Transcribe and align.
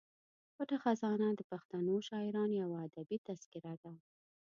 پټه 0.55 0.77
خزانه 0.83 1.27
د 1.35 1.41
پښتنو 1.51 1.95
شاعرانو 2.07 2.55
یوه 2.63 2.77
ادبي 2.87 3.17
تذکره 3.27 3.73
ده. 3.81 3.91